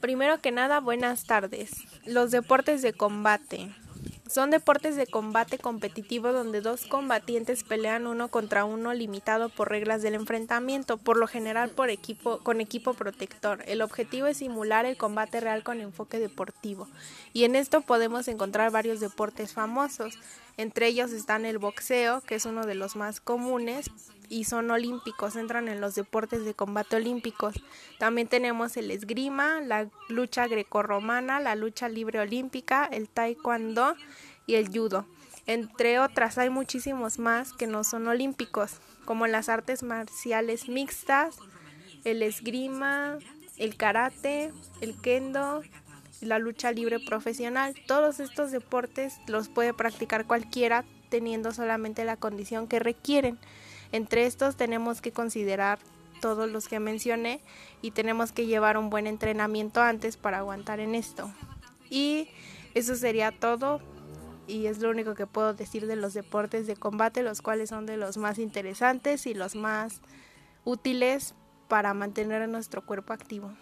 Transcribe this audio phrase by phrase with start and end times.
[0.00, 1.72] Primero que nada, buenas tardes.
[2.06, 3.74] Los deportes de combate.
[4.28, 10.00] Son deportes de combate competitivo donde dos combatientes pelean uno contra uno limitado por reglas
[10.00, 13.64] del enfrentamiento, por lo general por equipo, con equipo protector.
[13.66, 16.86] El objetivo es simular el combate real con enfoque deportivo.
[17.32, 20.16] Y en esto podemos encontrar varios deportes famosos.
[20.58, 23.90] Entre ellos están el boxeo, que es uno de los más comunes
[24.28, 27.54] y son olímpicos, entran en los deportes de combate olímpicos.
[28.00, 33.94] También tenemos el esgrima, la lucha grecorromana, la lucha libre olímpica, el taekwondo
[34.46, 35.06] y el judo.
[35.46, 41.36] Entre otras, hay muchísimos más que no son olímpicos, como las artes marciales mixtas,
[42.02, 43.18] el esgrima,
[43.58, 45.62] el karate, el kendo,
[46.20, 47.74] la lucha libre profesional.
[47.86, 53.38] Todos estos deportes los puede practicar cualquiera teniendo solamente la condición que requieren.
[53.92, 55.78] Entre estos tenemos que considerar
[56.20, 57.40] todos los que mencioné
[57.80, 61.32] y tenemos que llevar un buen entrenamiento antes para aguantar en esto.
[61.90, 62.28] Y
[62.74, 63.80] eso sería todo
[64.46, 67.86] y es lo único que puedo decir de los deportes de combate, los cuales son
[67.86, 70.00] de los más interesantes y los más
[70.64, 71.34] útiles
[71.68, 73.52] para mantener nuestro cuerpo activo.